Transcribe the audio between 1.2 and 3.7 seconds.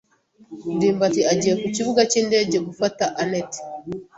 agiye ku kibuga cyindege gufata anet.